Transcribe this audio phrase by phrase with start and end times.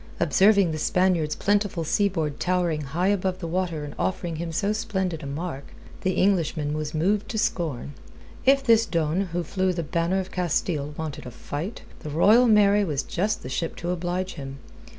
[0.19, 5.21] Observing the Spaniard's plentiful seaboard towering high above the water and offering him so splendid
[5.21, 5.63] a mark,
[6.01, 7.93] the Englishman was moved to scorn.
[8.43, 12.83] If this Don who flew the banner of Castile wanted a fight, the Royal Mary
[12.83, 14.57] was just the ship to oblige him.